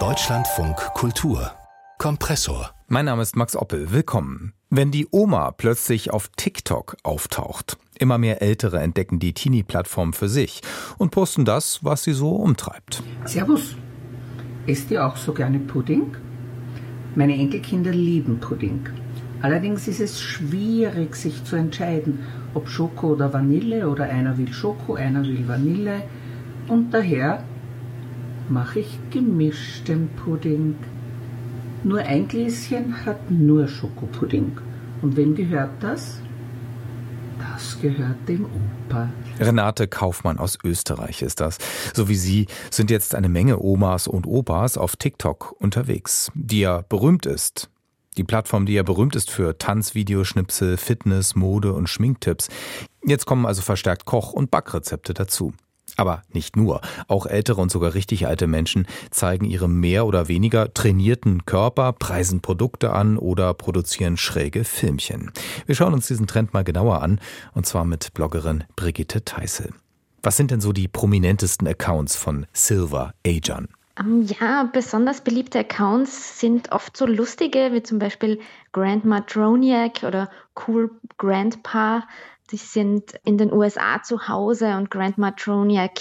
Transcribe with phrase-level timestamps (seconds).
[0.00, 1.52] Deutschlandfunk Kultur
[1.98, 2.74] Kompressor.
[2.88, 3.92] Mein Name ist Max Oppel.
[3.92, 4.52] Willkommen.
[4.68, 10.60] Wenn die Oma plötzlich auf TikTok auftaucht, immer mehr Ältere entdecken die Teenie-Plattform für sich
[10.98, 13.04] und posten das, was sie so umtreibt.
[13.26, 13.76] Servus.
[14.66, 16.16] Esst ihr auch so gerne Pudding?
[17.14, 18.88] Meine Enkelkinder lieben Pudding.
[19.40, 24.94] Allerdings ist es schwierig, sich zu entscheiden, ob Schoko oder Vanille oder einer will Schoko,
[24.94, 26.02] einer will Vanille.
[26.66, 27.44] Und daher
[28.48, 30.76] mache ich gemischten Pudding.
[31.82, 34.58] Nur ein Gläschen hat nur Schokopudding.
[35.02, 36.20] Und wem gehört das?
[37.38, 39.10] Das gehört dem Opa.
[39.38, 41.58] Renate Kaufmann aus Österreich ist das.
[41.92, 46.82] So wie sie sind jetzt eine Menge Omas und Opas auf TikTok unterwegs, die ja
[46.88, 47.68] berühmt ist.
[48.16, 52.48] Die Plattform, die ja berühmt ist für Tanzvideoschnipsel, Fitness, Mode und Schminktipps.
[53.04, 55.52] Jetzt kommen also verstärkt Koch- und Backrezepte dazu.
[55.96, 56.80] Aber nicht nur.
[57.08, 62.40] Auch ältere und sogar richtig alte Menschen zeigen ihre mehr oder weniger trainierten Körper, preisen
[62.40, 65.30] Produkte an oder produzieren schräge Filmchen.
[65.66, 67.20] Wir schauen uns diesen Trend mal genauer an,
[67.52, 69.70] und zwar mit Bloggerin Brigitte Teissel.
[70.22, 73.68] Was sind denn so die prominentesten Accounts von Silver Ajan?
[74.00, 78.40] Ähm, ja, besonders beliebte Accounts sind oft so lustige, wie zum Beispiel
[78.72, 80.30] Grandma Droniak oder
[80.66, 82.08] Cool Grandpa.
[82.50, 85.98] Die sind in den USA zu Hause und Grandma Troniak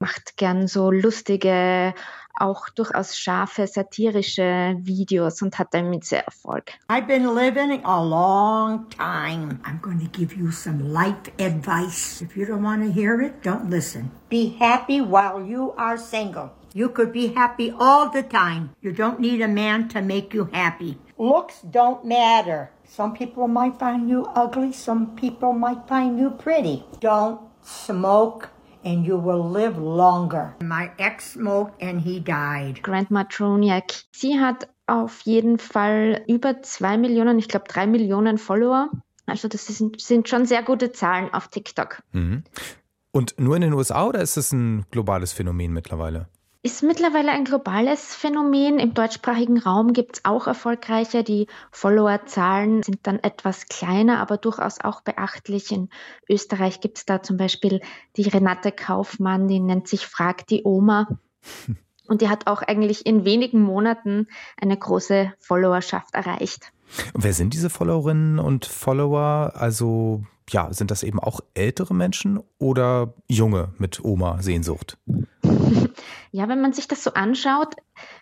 [0.00, 1.94] macht gern so lustige,
[2.38, 6.72] auch durchaus scharfe, satirische Videos und hat damit sehr Erfolg.
[6.88, 9.60] I've been living a long time.
[9.64, 12.20] I'm going to give you some life advice.
[12.20, 14.10] If you don't want to hear it, don't listen.
[14.28, 16.50] Be happy while you are single.
[16.74, 18.70] You could be happy all the time.
[18.82, 20.98] You don't need a man to make you happy.
[21.18, 22.70] Looks don't matter.
[22.84, 26.84] Some people might find you ugly, some people might find you pretty.
[27.00, 28.48] Don't smoke
[28.84, 30.54] and you will live longer.
[30.60, 32.82] My ex smoked and he died.
[32.82, 34.04] Grandma Troniak.
[34.12, 38.90] Sie hat auf jeden Fall über zwei Millionen, ich glaube drei Millionen Follower.
[39.26, 42.02] Also das sind, sind schon sehr gute Zahlen auf TikTok.
[42.12, 42.44] Mhm.
[43.12, 46.28] Und nur in den USA oder ist es ein globales Phänomen mittlerweile?
[46.64, 48.78] Ist mittlerweile ein globales Phänomen.
[48.78, 51.22] Im deutschsprachigen Raum gibt es auch erfolgreiche.
[51.22, 55.70] Die Followerzahlen sind dann etwas kleiner, aber durchaus auch beachtlich.
[55.70, 55.90] In
[56.26, 57.82] Österreich gibt es da zum Beispiel
[58.16, 61.06] die Renate Kaufmann, die nennt sich Frag die Oma.
[62.08, 64.26] Und die hat auch eigentlich in wenigen Monaten
[64.60, 66.72] eine große Followerschaft erreicht.
[67.12, 69.52] Und wer sind diese Followerinnen und Follower?
[69.54, 74.98] Also ja, sind das eben auch ältere Menschen oder junge mit Oma-Sehnsucht?
[76.32, 77.76] Ja, wenn man sich das so anschaut,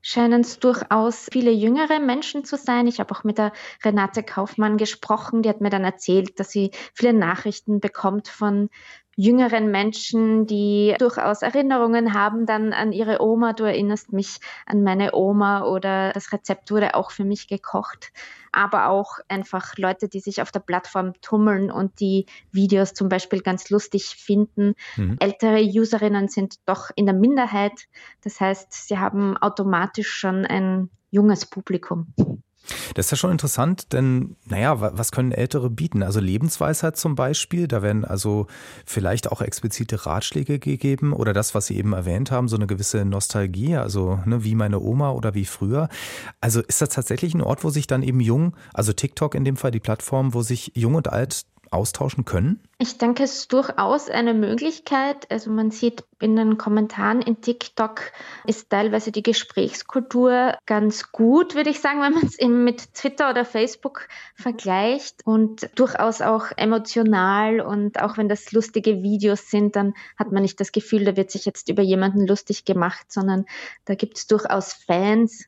[0.00, 2.86] scheinen es durchaus viele jüngere Menschen zu sein.
[2.86, 3.52] Ich habe auch mit der
[3.84, 8.70] Renate Kaufmann gesprochen, die hat mir dann erzählt, dass sie viele Nachrichten bekommt von
[9.18, 13.52] jüngeren Menschen, die durchaus Erinnerungen haben dann an ihre Oma.
[13.52, 18.12] Du erinnerst mich an meine Oma oder das Rezept wurde auch für mich gekocht.
[18.52, 23.40] Aber auch einfach Leute, die sich auf der Plattform tummeln und die Videos zum Beispiel
[23.40, 24.74] ganz lustig finden.
[24.96, 25.16] Mhm.
[25.18, 27.88] Ältere Userinnen sind doch in der Minderheit.
[28.22, 32.14] Das heißt, sie haben automatisch schon ein junges Publikum.
[32.98, 36.02] Das ist ja schon interessant, denn naja, was können Ältere bieten?
[36.02, 38.48] Also Lebensweisheit zum Beispiel, da werden also
[38.84, 43.04] vielleicht auch explizite Ratschläge gegeben oder das, was Sie eben erwähnt haben, so eine gewisse
[43.04, 45.88] Nostalgie, also ne, wie meine Oma oder wie früher.
[46.40, 49.56] Also ist das tatsächlich ein Ort, wo sich dann eben jung, also TikTok in dem
[49.56, 52.60] Fall die Plattform, wo sich jung und alt austauschen können?
[52.78, 55.30] Ich denke, es ist durchaus eine Möglichkeit.
[55.30, 58.12] Also man sieht in den Kommentaren in TikTok
[58.46, 63.30] ist teilweise die Gesprächskultur ganz gut, würde ich sagen, wenn man es eben mit Twitter
[63.30, 69.94] oder Facebook vergleicht und durchaus auch emotional und auch wenn das lustige Videos sind, dann
[70.16, 73.44] hat man nicht das Gefühl, da wird sich jetzt über jemanden lustig gemacht, sondern
[73.84, 75.46] da gibt es durchaus Fans.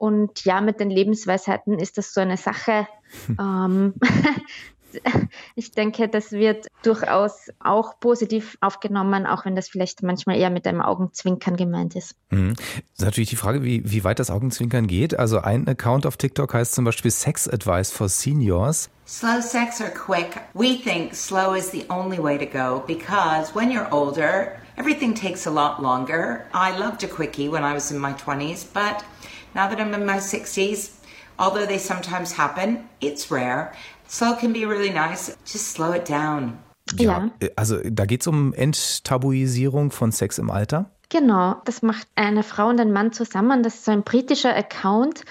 [0.00, 2.88] Und ja, mit den Lebensweisheiten ist das so eine Sache.
[3.38, 3.94] ähm,
[5.54, 10.66] ich denke, das wird durchaus auch positiv aufgenommen, auch wenn das vielleicht manchmal eher mit
[10.66, 12.14] einem Augenzwinkern gemeint ist.
[12.30, 12.54] Mhm.
[12.54, 12.64] Das
[12.98, 15.18] ist natürlich die Frage, wie, wie weit das Augenzwinkern geht.
[15.18, 18.90] Also ein Account auf TikTok heißt zum Beispiel Sex Advice for Seniors.
[19.06, 20.40] Slow sex or quick?
[20.54, 25.46] We think slow is the only way to go because when you're older, everything takes
[25.46, 26.46] a lot longer.
[26.54, 29.04] I loved a quickie when I was in my 20s, but
[29.52, 30.92] now that I'm in my 60s,
[31.40, 33.72] although they sometimes happen, it's rare.
[34.10, 35.36] Slow can be really nice.
[35.44, 36.58] Just slow it down.
[36.98, 37.48] Ja, ja.
[37.54, 40.90] also da geht es um Enttabuisierung von Sex im Alter.
[41.12, 43.64] Genau, das macht eine Frau und ein Mann zusammen.
[43.64, 45.24] Das ist so ein britischer Account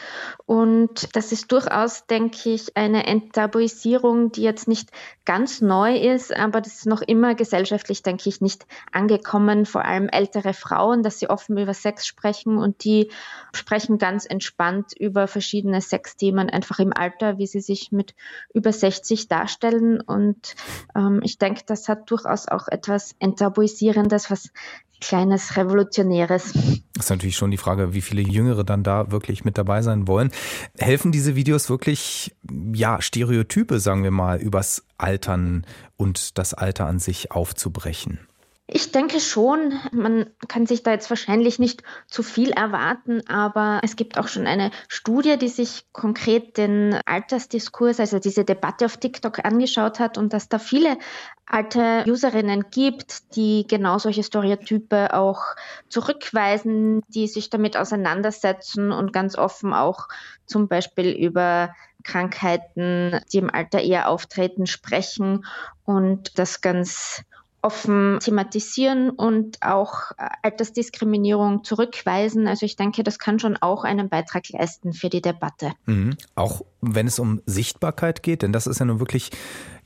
[0.45, 4.89] und das ist durchaus, denke ich, eine Enttabuisierung, die jetzt nicht
[5.23, 9.65] ganz neu ist, aber das ist noch immer gesellschaftlich, denke ich, nicht angekommen.
[9.65, 13.09] Vor allem ältere Frauen, dass sie offen über Sex sprechen und die
[13.53, 18.15] sprechen ganz entspannt über verschiedene Sexthemen, einfach im Alter, wie sie sich mit
[18.53, 20.01] über 60 darstellen.
[20.01, 20.55] Und
[20.93, 24.51] ähm, ich denke, das hat durchaus auch etwas Enttabuisierendes, was
[25.01, 26.53] kleines Revolutionäres.
[26.93, 30.07] Das ist natürlich schon die Frage, wie viele Jüngere dann da wirklich mit dabei sein
[30.07, 30.31] wollen.
[30.77, 32.35] Helfen diese Videos wirklich,
[32.73, 35.65] ja, Stereotype, sagen wir mal, übers Altern
[35.97, 38.28] und das Alter an sich aufzubrechen?
[38.71, 43.95] Ich denke schon, man kann sich da jetzt wahrscheinlich nicht zu viel erwarten, aber es
[43.95, 49.43] gibt auch schon eine Studie, die sich konkret den Altersdiskurs, also diese Debatte auf TikTok
[49.43, 50.99] angeschaut hat und dass da viele
[51.47, 55.41] alte Userinnen gibt, die genau solche Stereotype auch
[55.87, 60.07] zurückweisen, die sich damit auseinandersetzen und ganz offen auch
[60.45, 61.73] zum Beispiel über
[62.03, 65.45] Krankheiten, die im Alter eher auftreten, sprechen
[65.85, 67.23] und das ganz
[67.61, 72.47] offen thematisieren und auch äh, Altersdiskriminierung zurückweisen.
[72.47, 75.73] Also ich denke, das kann schon auch einen Beitrag leisten für die Debatte.
[75.85, 76.17] Mhm.
[76.35, 79.31] Auch wenn es um Sichtbarkeit geht, denn das ist ja nun wirklich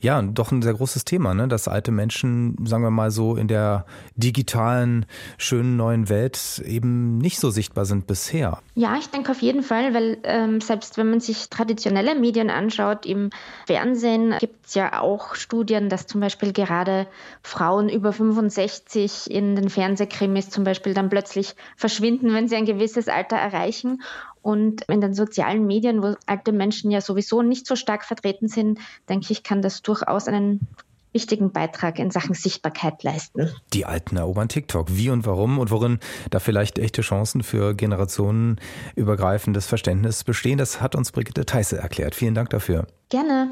[0.04, 1.48] ja, doch ein sehr großes Thema, ne?
[1.48, 3.86] dass alte Menschen, sagen wir mal so, in der
[4.16, 5.06] digitalen,
[5.38, 8.58] schönen neuen Welt eben nicht so sichtbar sind bisher.
[8.74, 13.06] Ja, ich denke auf jeden Fall, weil ähm, selbst wenn man sich traditionelle Medien anschaut,
[13.06, 13.30] im
[13.66, 17.06] Fernsehen gibt es ja auch Studien, dass zum Beispiel gerade
[17.42, 23.08] Frauen über 65 in den Fernsehkrimis zum Beispiel dann plötzlich verschwinden, wenn sie ein gewisses
[23.08, 24.02] Alter erreichen.
[24.44, 28.78] Und in den sozialen Medien, wo alte Menschen ja sowieso nicht so stark vertreten sind,
[29.08, 30.68] denke ich, kann das durchaus einen
[31.12, 33.48] wichtigen Beitrag in Sachen Sichtbarkeit leisten.
[33.72, 34.88] Die Alten erobern TikTok.
[34.90, 35.98] Wie und warum und worin
[36.28, 42.14] da vielleicht echte Chancen für generationenübergreifendes Verständnis bestehen, das hat uns Brigitte Teisse erklärt.
[42.14, 42.86] Vielen Dank dafür.
[43.08, 43.50] Gerne.